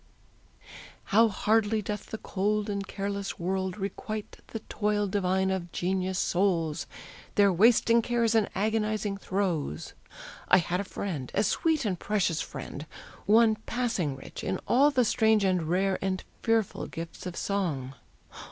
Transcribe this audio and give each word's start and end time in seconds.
How 1.13 1.27
hardly 1.27 1.83
doth 1.83 2.07
the 2.07 2.17
cold 2.17 2.71
and 2.71 2.87
careless 2.87 3.37
world 3.37 3.77
Requite 3.77 4.37
the 4.47 4.57
toil 4.61 5.05
divine 5.05 5.51
of 5.51 5.71
genius 5.71 6.17
souls, 6.17 6.87
Their 7.35 7.53
wasting 7.53 8.01
cares 8.01 8.33
and 8.33 8.49
agonizing 8.55 9.15
throes! 9.17 9.93
I 10.47 10.57
had 10.57 10.79
a 10.79 10.83
friend, 10.85 11.29
a 11.35 11.43
sweet 11.43 11.85
and 11.85 11.99
precious 11.99 12.41
friend, 12.41 12.87
One 13.27 13.57
passing 13.67 14.15
rich 14.15 14.43
in 14.43 14.59
all 14.67 14.89
the 14.89 15.05
strange 15.05 15.43
and 15.43 15.69
rare, 15.69 15.99
And 16.03 16.23
fearful 16.41 16.87
gifts 16.87 17.27
of 17.27 17.35
song. 17.35 17.93